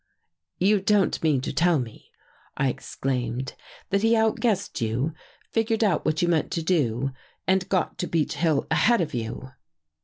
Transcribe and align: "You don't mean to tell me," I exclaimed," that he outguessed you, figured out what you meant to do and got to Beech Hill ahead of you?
"You 0.57 0.81
don't 0.81 1.21
mean 1.21 1.41
to 1.41 1.53
tell 1.53 1.77
me," 1.77 2.09
I 2.57 2.69
exclaimed," 2.69 3.53
that 3.91 4.01
he 4.01 4.15
outguessed 4.15 4.81
you, 4.81 5.13
figured 5.51 5.83
out 5.83 6.05
what 6.05 6.23
you 6.23 6.27
meant 6.27 6.49
to 6.53 6.63
do 6.63 7.11
and 7.45 7.69
got 7.69 7.99
to 7.99 8.07
Beech 8.07 8.33
Hill 8.37 8.65
ahead 8.71 8.99
of 9.01 9.13
you? 9.13 9.51